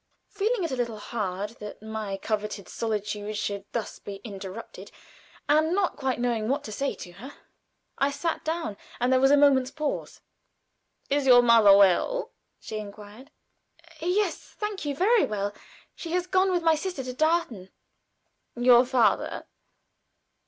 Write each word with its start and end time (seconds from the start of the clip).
Feeling 0.29 0.63
it 0.63 0.71
a 0.71 0.75
little 0.75 0.97
hard 0.97 1.51
that 1.59 1.79
my 1.79 2.17
coveted 2.17 2.67
solitude 2.67 3.37
should 3.37 3.65
thus 3.71 3.99
be 3.99 4.15
interrupted, 4.23 4.91
and 5.47 5.75
not 5.75 5.95
quite 5.95 6.19
knowing 6.19 6.49
what 6.49 6.63
to 6.63 6.71
say 6.71 6.95
to 6.95 7.11
her, 7.11 7.35
I 7.99 8.09
sat 8.09 8.43
down 8.43 8.77
and 8.99 9.13
there 9.13 9.19
was 9.19 9.29
a 9.29 9.37
moment's 9.37 9.69
pause. 9.69 10.19
"Is 11.11 11.27
your 11.27 11.43
mother 11.43 11.77
well?" 11.77 12.31
she 12.59 12.79
inquired. 12.79 13.29
"Yes, 13.99 14.37
thank 14.39 14.85
you, 14.85 14.95
very 14.95 15.25
well. 15.27 15.53
She 15.93 16.13
has 16.13 16.25
gone 16.25 16.49
with 16.51 16.63
my 16.63 16.73
sister 16.73 17.03
to 17.03 17.13
Darton." 17.13 17.69
"Your 18.55 18.83
father?" 18.87 19.45